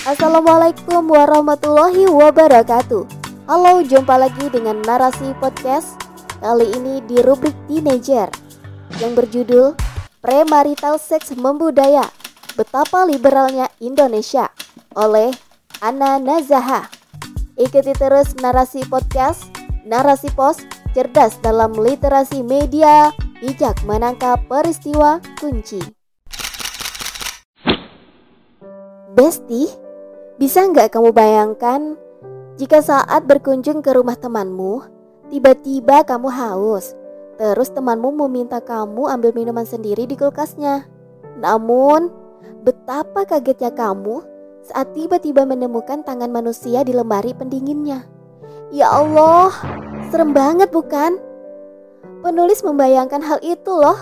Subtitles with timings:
[0.00, 3.04] Assalamualaikum warahmatullahi wabarakatuh.
[3.44, 6.00] Halo, jumpa lagi dengan narasi podcast
[6.40, 8.32] Kali ini di rubrik Teenager
[8.96, 9.66] Yang berjudul
[10.24, 12.08] Premarital Sex Membudaya
[12.56, 14.48] Betapa Liberalnya Indonesia
[14.96, 15.36] Oleh
[15.84, 16.88] Ana Nazaha.
[17.60, 19.52] Ikuti terus narasi podcast
[19.84, 20.64] Narasi pos
[20.96, 23.12] cerdas dalam literasi media
[23.44, 25.84] Bijak menangkap peristiwa kunci.
[29.10, 29.89] Besti,
[30.40, 32.00] bisa nggak kamu bayangkan
[32.56, 34.88] jika saat berkunjung ke rumah temanmu,
[35.28, 36.96] tiba-tiba kamu haus,
[37.36, 40.88] terus temanmu meminta kamu ambil minuman sendiri di kulkasnya.
[41.36, 42.08] Namun,
[42.64, 44.24] betapa kagetnya kamu
[44.64, 48.08] saat tiba-tiba menemukan tangan manusia di lemari pendinginnya.
[48.72, 49.52] Ya Allah,
[50.08, 51.20] serem banget bukan?
[52.24, 53.96] Penulis membayangkan hal itu loh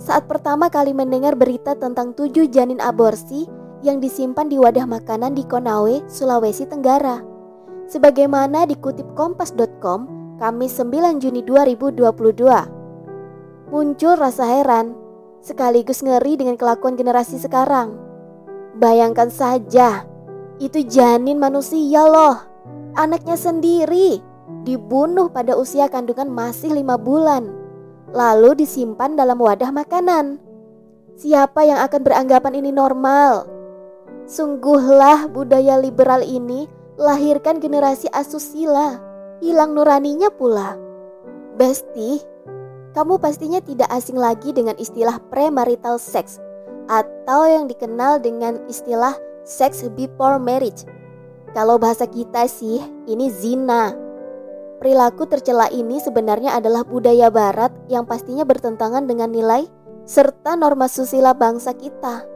[0.00, 3.48] saat pertama kali mendengar berita tentang tujuh janin aborsi
[3.84, 7.20] yang disimpan di wadah makanan di Konawe, Sulawesi Tenggara.
[7.84, 10.08] Sebagaimana dikutip kompas.com,
[10.40, 13.68] Kamis 9 Juni 2022.
[13.68, 14.96] Muncul rasa heran,
[15.44, 18.00] sekaligus ngeri dengan kelakuan generasi sekarang.
[18.80, 20.08] Bayangkan saja,
[20.56, 22.40] itu janin manusia loh,
[22.96, 24.24] anaknya sendiri,
[24.64, 27.52] dibunuh pada usia kandungan masih lima bulan,
[28.16, 30.40] lalu disimpan dalam wadah makanan.
[31.14, 33.54] Siapa yang akan beranggapan ini normal?
[34.24, 36.64] Sungguhlah budaya liberal ini
[36.96, 38.96] lahirkan generasi asusila,
[39.44, 40.80] hilang nuraninya pula.
[41.60, 42.24] Besti,
[42.96, 46.40] kamu pastinya tidak asing lagi dengan istilah premarital sex
[46.88, 49.12] atau yang dikenal dengan istilah
[49.44, 50.88] sex before marriage.
[51.52, 53.94] Kalau bahasa kita sih, ini zina.
[54.80, 59.68] Perilaku tercela ini sebenarnya adalah budaya barat yang pastinya bertentangan dengan nilai
[60.04, 62.26] serta norma susila bangsa kita.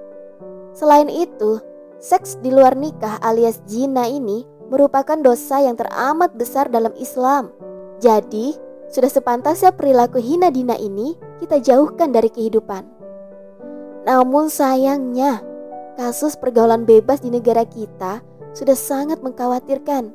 [0.73, 1.59] Selain itu,
[1.99, 7.51] Seks di luar nikah alias zina ini merupakan dosa yang teramat besar dalam Islam.
[7.99, 8.55] Jadi,
[8.87, 12.87] sudah sepantasnya perilaku hina dina ini kita jauhkan dari kehidupan.
[14.07, 15.43] Namun sayangnya,
[15.99, 18.23] kasus pergaulan bebas di negara kita
[18.55, 20.15] sudah sangat mengkhawatirkan.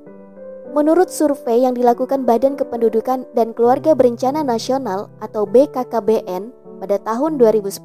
[0.72, 6.50] Menurut survei yang dilakukan Badan Kependudukan dan Keluarga Berencana Nasional atau BKKBN
[6.80, 7.76] pada tahun 2010,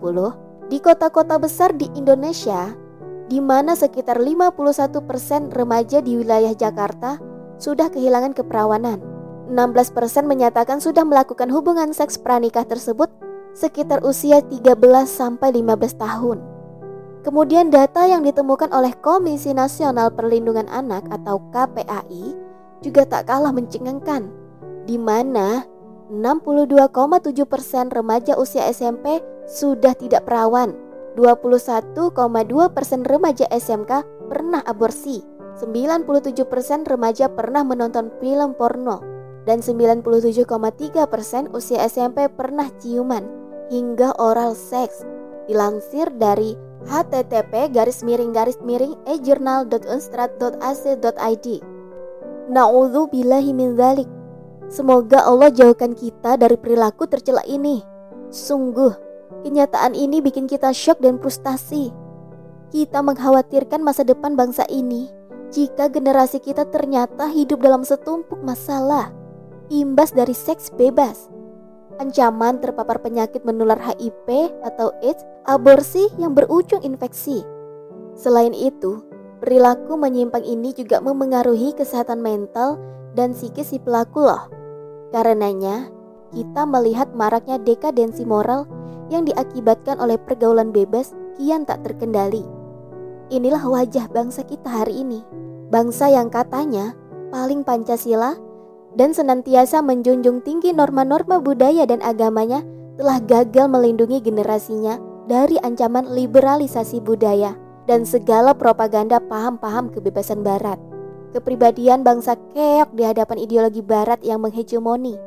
[0.71, 2.73] di kota-kota besar di Indonesia
[3.29, 7.21] di mana sekitar 51% remaja di wilayah Jakarta
[7.61, 9.05] sudah kehilangan keperawanan.
[9.53, 13.09] 16% menyatakan sudah melakukan hubungan seks pranikah tersebut
[13.53, 14.77] sekitar usia 13
[15.09, 16.39] sampai 15 tahun.
[17.25, 22.33] Kemudian data yang ditemukan oleh Komisi Nasional Perlindungan Anak atau KPAI
[22.81, 24.31] juga tak kalah mencengangkan,
[24.89, 25.67] di mana
[26.09, 30.88] 62,7% remaja usia SMP sudah tidak perawan
[31.19, 32.15] 21,2
[32.71, 35.19] persen remaja SMK pernah aborsi,
[35.59, 39.03] 97 persen remaja pernah menonton film porno,
[39.43, 40.07] dan 97,3
[41.11, 43.27] persen usia SMP pernah ciuman
[43.67, 45.03] hingga oral seks.
[45.51, 46.55] Dilansir dari
[46.87, 51.47] http garis miring garis miring ejournal.unstrat.ac.id
[52.49, 53.75] Na'udhu billahi min.
[54.71, 57.81] Semoga Allah jauhkan kita dari perilaku tercela ini.
[58.29, 59.08] Sungguh,
[59.47, 61.95] Kenyataan ini bikin kita syok dan frustasi.
[62.69, 65.09] Kita mengkhawatirkan masa depan bangsa ini
[65.49, 69.09] jika generasi kita ternyata hidup dalam setumpuk masalah
[69.73, 71.29] imbas dari seks bebas,
[72.01, 77.45] ancaman terpapar penyakit menular HIV atau AIDS, aborsi yang berujung infeksi.
[78.17, 79.05] Selain itu,
[79.41, 82.81] perilaku menyimpang ini juga memengaruhi kesehatan mental
[83.13, 84.49] dan psikis si pelaku loh.
[85.13, 85.89] Karenanya,
[86.33, 88.69] kita melihat maraknya dekadensi moral
[89.09, 92.45] yang diakibatkan oleh pergaulan bebas kian tak terkendali.
[93.29, 95.21] Inilah wajah bangsa kita hari ini.
[95.69, 96.97] Bangsa yang katanya
[97.29, 98.41] paling Pancasila
[98.97, 102.65] dan senantiasa menjunjung tinggi norma-norma budaya dan agamanya
[102.97, 104.97] telah gagal melindungi generasinya
[105.29, 107.53] dari ancaman liberalisasi budaya
[107.85, 110.81] dan segala propaganda paham-paham kebebasan barat.
[111.37, 115.21] Kepribadian bangsa keok di hadapan ideologi barat yang menghegemoni.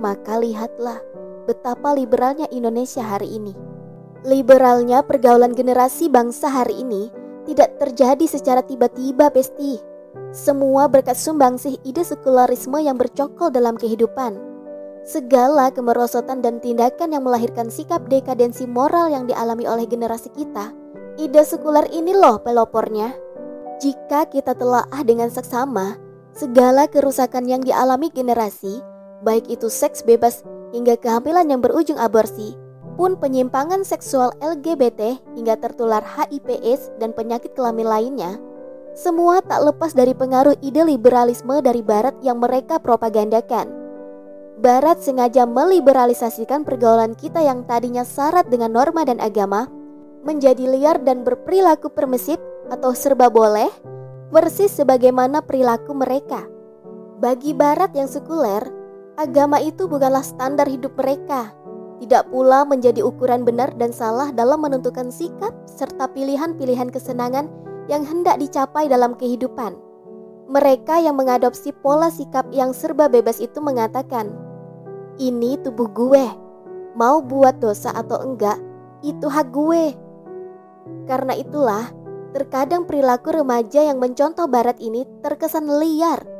[0.00, 0.96] Maka lihatlah
[1.44, 3.54] betapa liberalnya Indonesia hari ini.
[4.22, 7.10] Liberalnya pergaulan generasi bangsa hari ini
[7.42, 9.82] tidak terjadi secara tiba-tiba, Besti.
[10.30, 14.38] Semua berkat sumbangsih ide sekularisme yang bercokol dalam kehidupan.
[15.02, 20.70] Segala kemerosotan dan tindakan yang melahirkan sikap dekadensi moral yang dialami oleh generasi kita,
[21.18, 23.10] ide sekuler ini loh pelopornya.
[23.82, 25.98] Jika kita telah ah dengan seksama,
[26.30, 28.78] segala kerusakan yang dialami generasi,
[29.26, 32.56] baik itu seks bebas hingga kehamilan yang berujung aborsi,
[32.96, 38.32] pun penyimpangan seksual LGBT hingga tertular HIV/AIDS dan penyakit kelamin lainnya,
[38.92, 43.72] Semua tak lepas dari pengaruh ide liberalisme dari Barat yang mereka propagandakan.
[44.60, 49.64] Barat sengaja meliberalisasikan pergaulan kita yang tadinya syarat dengan norma dan agama
[50.28, 52.36] menjadi liar dan berperilaku permisif
[52.68, 53.72] atau serba boleh,
[54.28, 56.44] persis sebagaimana perilaku mereka.
[57.16, 58.81] Bagi Barat yang sekuler,
[59.20, 61.52] agama itu bukanlah standar hidup mereka,
[62.00, 67.46] tidak pula menjadi ukuran benar dan salah dalam menentukan sikap serta pilihan-pilihan kesenangan
[67.86, 69.76] yang hendak dicapai dalam kehidupan.
[70.50, 74.34] Mereka yang mengadopsi pola sikap yang serba bebas itu mengatakan,
[75.16, 76.26] "Ini tubuh gue,
[76.98, 78.58] mau buat dosa atau enggak,
[79.06, 79.94] itu hak gue."
[81.06, 81.88] Karena itulah,
[82.34, 86.31] terkadang perilaku remaja yang mencontoh barat ini terkesan liar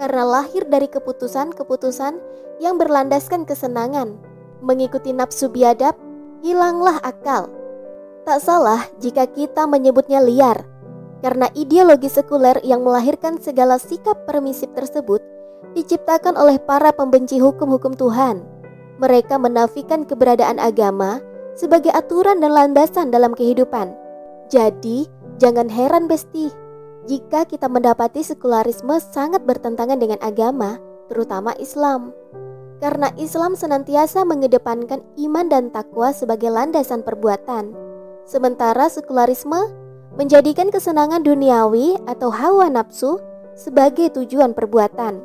[0.00, 2.16] karena lahir dari keputusan-keputusan
[2.64, 4.16] yang berlandaskan kesenangan.
[4.64, 5.92] Mengikuti nafsu biadab,
[6.40, 7.52] hilanglah akal.
[8.24, 10.64] Tak salah jika kita menyebutnya liar,
[11.20, 15.20] karena ideologi sekuler yang melahirkan segala sikap permisif tersebut
[15.76, 18.40] diciptakan oleh para pembenci hukum-hukum Tuhan.
[19.00, 21.20] Mereka menafikan keberadaan agama
[21.56, 23.92] sebagai aturan dan landasan dalam kehidupan.
[24.52, 25.08] Jadi,
[25.40, 26.52] jangan heran Besti,
[27.08, 30.76] jika kita mendapati sekularisme sangat bertentangan dengan agama,
[31.08, 32.12] terutama Islam.
[32.80, 37.72] Karena Islam senantiasa mengedepankan iman dan takwa sebagai landasan perbuatan.
[38.28, 39.68] Sementara sekularisme
[40.16, 43.20] menjadikan kesenangan duniawi atau hawa nafsu
[43.56, 45.20] sebagai tujuan perbuatan.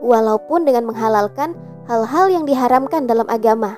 [0.00, 1.52] Walaupun dengan menghalalkan
[1.84, 3.76] hal-hal yang diharamkan dalam agama.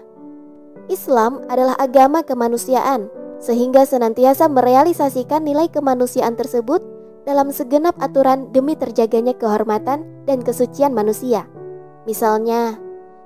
[0.91, 3.11] Islam adalah agama kemanusiaan
[3.43, 11.47] sehingga senantiasa merealisasikan nilai kemanusiaan tersebut dalam segenap aturan demi terjaganya kehormatan dan kesucian manusia.
[12.03, 12.79] Misalnya,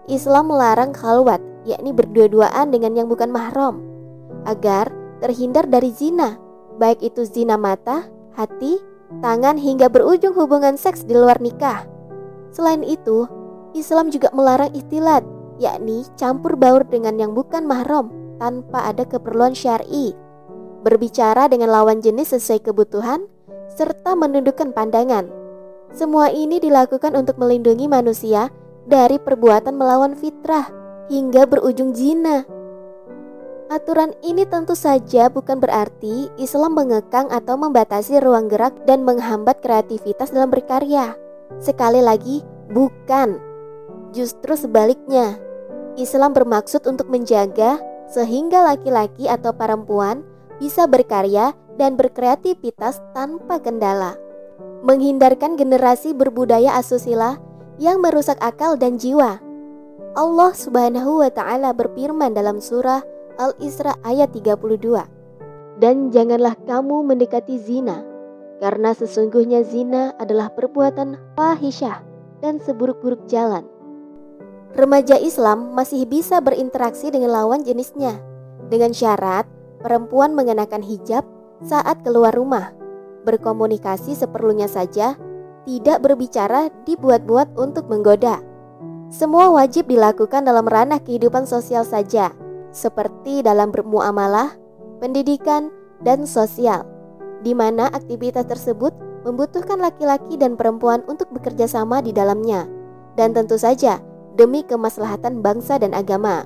[0.07, 3.81] Islam melarang khalwat, yakni berdua-duaan dengan yang bukan mahram,
[4.45, 4.93] agar
[5.25, 6.37] terhindar dari zina,
[6.77, 8.05] baik itu zina mata,
[8.37, 8.79] hati,
[9.25, 11.89] tangan hingga berujung hubungan seks di luar nikah.
[12.53, 13.25] Selain itu,
[13.73, 15.25] Islam juga melarang istilat,
[15.57, 20.13] yakni campur baur dengan yang bukan mahram tanpa ada keperluan syar'i,
[20.85, 23.25] berbicara dengan lawan jenis sesuai kebutuhan,
[23.76, 25.28] serta menundukkan pandangan.
[25.93, 28.49] Semua ini dilakukan untuk melindungi manusia
[28.88, 30.73] dari perbuatan melawan fitrah
[31.12, 32.49] hingga berujung zina.
[33.67, 40.31] Aturan ini tentu saja bukan berarti Islam mengekang atau membatasi ruang gerak dan menghambat kreativitas
[40.31, 41.19] dalam berkarya.
[41.58, 43.43] Sekali lagi, bukan.
[44.14, 45.34] Justru sebaliknya,
[45.99, 50.23] Islam bermaksud untuk menjaga sehingga laki-laki atau perempuan
[50.62, 54.17] bisa berkarya dan berkreativitas tanpa kendala.
[54.84, 57.40] Menghindarkan generasi berbudaya asusila
[57.76, 59.40] yang merusak akal dan jiwa.
[60.17, 63.05] Allah Subhanahu wa taala berfirman dalam surah
[63.37, 65.76] Al-Isra ayat 32.
[65.76, 68.00] Dan janganlah kamu mendekati zina,
[68.64, 72.00] karena sesungguhnya zina adalah perbuatan fahisyah
[72.40, 73.69] dan seburuk-buruk jalan
[74.76, 78.20] remaja Islam masih bisa berinteraksi dengan lawan jenisnya
[78.69, 79.49] dengan syarat
[79.81, 81.25] perempuan mengenakan hijab
[81.64, 82.76] saat keluar rumah,
[83.25, 85.17] berkomunikasi seperlunya saja,
[85.67, 88.38] tidak berbicara dibuat-buat untuk menggoda.
[89.11, 92.35] Semua wajib dilakukan dalam ranah kehidupan sosial saja,
[92.70, 94.55] seperti dalam bermuamalah,
[94.99, 95.70] pendidikan,
[96.05, 96.85] dan sosial,
[97.41, 98.93] di mana aktivitas tersebut
[99.26, 102.69] membutuhkan laki-laki dan perempuan untuk bekerja sama di dalamnya.
[103.19, 103.99] Dan tentu saja,
[104.37, 106.45] demi kemaslahatan bangsa dan agama.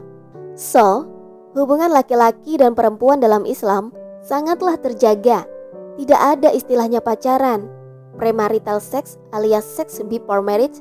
[0.54, 1.04] So,
[1.52, 3.92] hubungan laki-laki dan perempuan dalam Islam
[4.24, 5.44] sangatlah terjaga.
[6.00, 7.68] Tidak ada istilahnya pacaran,
[8.16, 10.80] premarital sex alias sex before marriage,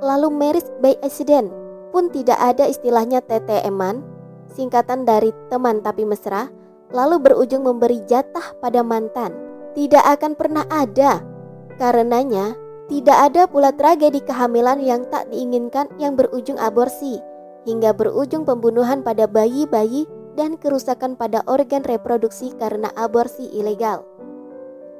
[0.00, 1.52] lalu marriage by accident
[1.96, 4.04] pun tidak ada istilahnya TTM-an,
[4.52, 6.52] singkatan dari teman tapi mesra,
[6.92, 9.32] lalu berujung memberi jatah pada mantan.
[9.72, 11.20] Tidak akan pernah ada.
[11.76, 12.56] Karenanya,
[12.88, 17.20] tidak ada pula tragedi kehamilan yang tak diinginkan yang berujung aborsi,
[17.64, 20.04] hingga berujung pembunuhan pada bayi-bayi
[20.36, 24.04] dan kerusakan pada organ reproduksi karena aborsi ilegal.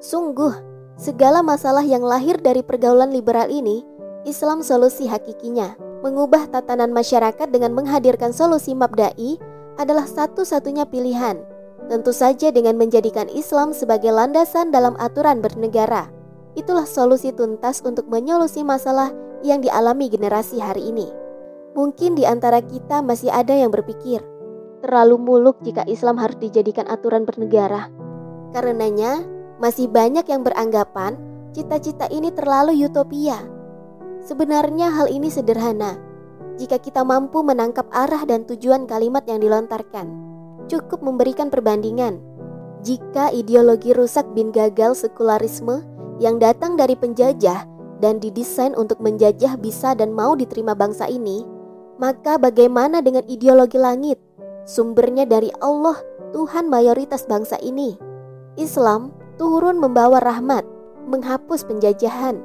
[0.00, 0.52] Sungguh,
[0.96, 3.84] segala masalah yang lahir dari pergaulan liberal ini,
[4.26, 5.76] Islam solusi hakikinya.
[6.04, 9.38] Mengubah tatanan masyarakat dengan menghadirkan solusi mabdai
[9.76, 11.40] adalah satu-satunya pilihan.
[11.86, 16.10] Tentu saja dengan menjadikan Islam sebagai landasan dalam aturan bernegara.
[16.58, 19.14] Itulah solusi tuntas untuk menyolusi masalah
[19.44, 21.06] yang dialami generasi hari ini.
[21.76, 24.24] Mungkin di antara kita masih ada yang berpikir,
[24.86, 27.90] terlalu muluk jika Islam harus dijadikan aturan bernegara.
[28.54, 29.26] Karenanya,
[29.58, 31.18] masih banyak yang beranggapan
[31.50, 33.42] cita-cita ini terlalu utopia.
[34.22, 35.98] Sebenarnya hal ini sederhana.
[36.54, 40.06] Jika kita mampu menangkap arah dan tujuan kalimat yang dilontarkan,
[40.70, 42.22] cukup memberikan perbandingan.
[42.86, 45.82] Jika ideologi rusak bin gagal sekularisme
[46.22, 47.66] yang datang dari penjajah
[47.98, 51.42] dan didesain untuk menjajah bisa dan mau diterima bangsa ini,
[51.98, 54.22] maka bagaimana dengan ideologi langit?
[54.66, 55.94] Sumbernya dari Allah,
[56.34, 57.94] Tuhan mayoritas bangsa ini.
[58.58, 60.66] Islam turun membawa rahmat,
[61.06, 62.42] menghapus penjajahan.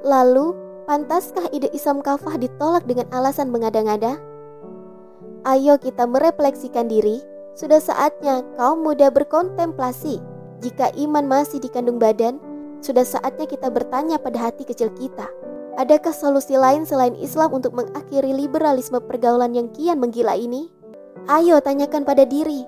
[0.00, 0.56] Lalu,
[0.88, 4.16] pantaskah ide Islam kafah ditolak dengan alasan mengada-ngada?
[5.44, 7.20] Ayo kita merefleksikan diri,
[7.52, 10.24] sudah saatnya kaum muda berkontemplasi.
[10.64, 12.40] Jika iman masih dikandung badan,
[12.80, 15.28] sudah saatnya kita bertanya pada hati kecil kita.
[15.76, 20.77] Adakah solusi lain selain Islam untuk mengakhiri liberalisme pergaulan yang kian menggila ini?
[21.26, 22.62] Ayo tanyakan pada diri,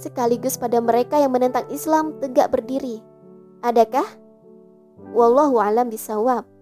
[0.00, 3.04] sekaligus pada mereka yang menentang Islam tegak berdiri.
[3.62, 4.06] Adakah?
[5.14, 6.55] Wallahu alam bisawab.